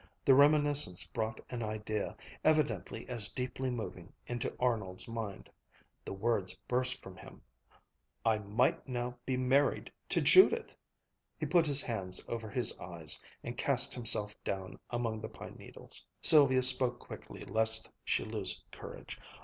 [0.25, 5.47] The reminiscence brought an idea, evidently as deeply moving, into Arnold's mind.
[6.03, 7.43] The words burst from him,
[8.25, 10.75] "I might now be married to Judith!"
[11.37, 16.03] He put his hands over his eyes and cast himself down among the pine needles.
[16.19, 19.19] Sylvia spoke quickly lest she lose courage.